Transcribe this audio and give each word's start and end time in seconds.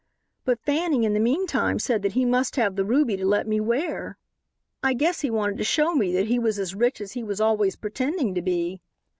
But 0.45 0.59
Fanning 0.65 1.03
in 1.03 1.13
the 1.13 1.19
meantime 1.19 1.77
said 1.77 2.01
that 2.01 2.13
he 2.13 2.25
must 2.25 2.55
have 2.55 2.75
the 2.75 2.83
ruby 2.83 3.17
to 3.17 3.23
let 3.23 3.45
me 3.47 3.59
wear. 3.59 4.17
"I 4.81 4.95
guess 4.95 5.21
he 5.21 5.29
wanted 5.29 5.57
to 5.59 5.63
show 5.63 5.93
me 5.93 6.11
that 6.13 6.25
he 6.25 6.39
was 6.39 6.57
as 6.57 6.73
rich 6.73 6.99
as 7.01 7.11
he 7.11 7.21
was 7.23 7.39
always 7.39 7.75
pretending 7.75 8.33
to 8.33 8.41
be. 8.41 8.81